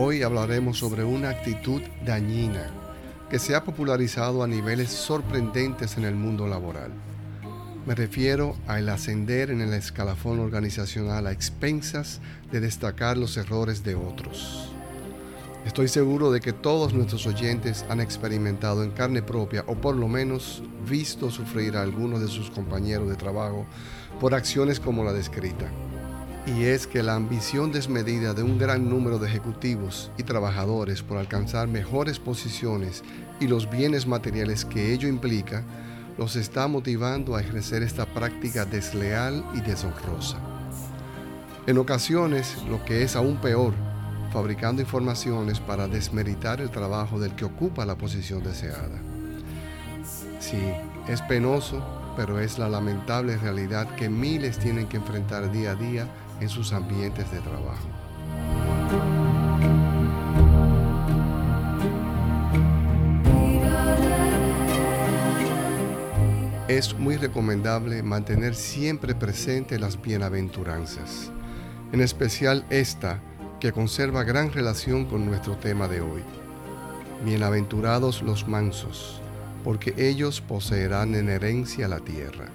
[0.00, 2.70] Hoy hablaremos sobre una actitud dañina
[3.28, 6.92] que se ha popularizado a niveles sorprendentes en el mundo laboral.
[7.84, 12.20] Me refiero al ascender en el escalafón organizacional a expensas
[12.52, 14.72] de destacar los errores de otros.
[15.64, 20.08] Estoy seguro de que todos nuestros oyentes han experimentado en carne propia o por lo
[20.08, 23.66] menos visto sufrir a algunos de sus compañeros de trabajo
[24.20, 25.70] por acciones como la descrita.
[26.46, 31.18] Y es que la ambición desmedida de un gran número de ejecutivos y trabajadores por
[31.18, 33.02] alcanzar mejores posiciones
[33.38, 35.64] y los bienes materiales que ello implica,
[36.16, 40.38] los está motivando a ejercer esta práctica desleal y deshonrosa.
[41.66, 43.74] En ocasiones, lo que es aún peor,
[44.32, 48.98] fabricando informaciones para desmeritar el trabajo del que ocupa la posición deseada.
[50.40, 50.60] Sí,
[51.08, 51.82] es penoso,
[52.16, 56.06] pero es la lamentable realidad que miles tienen que enfrentar día a día
[56.40, 57.88] en sus ambientes de trabajo.
[66.68, 71.30] Es muy recomendable mantener siempre presente las bienaventuranzas,
[71.92, 73.20] en especial esta
[73.60, 76.22] que conserva gran relación con nuestro tema de hoy.
[77.24, 79.20] Bienaventurados los mansos,
[79.64, 82.46] porque ellos poseerán en herencia la tierra.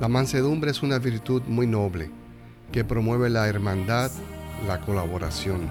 [0.00, 2.10] La mansedumbre es una virtud muy noble
[2.70, 4.12] que promueve la hermandad,
[4.68, 5.68] la colaboración.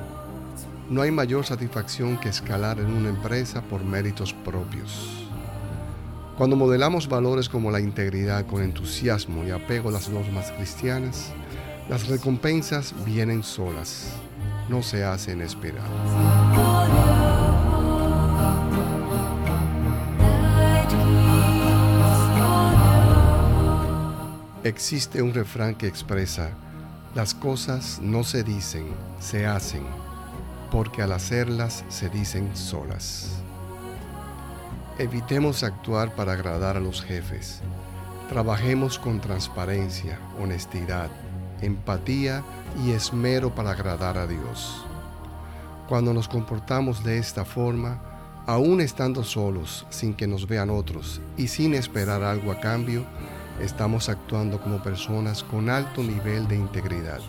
[0.89, 5.25] No hay mayor satisfacción que escalar en una empresa por méritos propios.
[6.37, 11.31] Cuando modelamos valores como la integridad con entusiasmo y apego a las normas cristianas,
[11.89, 14.13] las recompensas vienen solas,
[14.69, 15.88] no se hacen esperar.
[24.63, 26.51] Existe un refrán que expresa,
[27.16, 28.85] las cosas no se dicen,
[29.19, 29.83] se hacen,
[30.72, 33.41] porque al hacerlas se dicen solas.
[34.97, 37.61] Evitemos actuar para agradar a los jefes.
[38.29, 41.09] Trabajemos con transparencia, honestidad,
[41.61, 42.44] empatía
[42.85, 44.85] y esmero para agradar a Dios.
[45.88, 48.01] Cuando nos comportamos de esta forma,
[48.47, 53.03] aún estando solos, sin que nos vean otros y sin esperar algo a cambio,
[53.61, 57.19] estamos actuando como personas con alto nivel de integridad.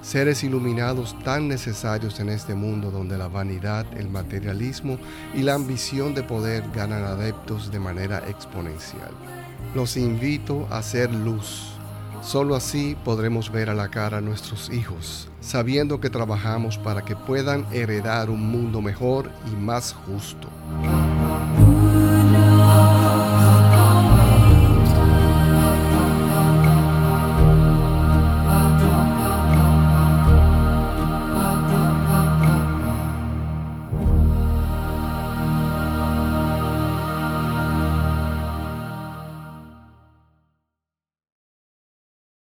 [0.00, 4.98] Seres iluminados tan necesarios en este mundo donde la vanidad, el materialismo
[5.34, 9.12] y la ambición de poder ganan adeptos de manera exponencial.
[9.74, 11.72] Los invito a ser luz
[12.22, 17.16] Solo así podremos ver a la cara a nuestros hijos, sabiendo que trabajamos para que
[17.16, 20.48] puedan heredar un mundo mejor y más justo.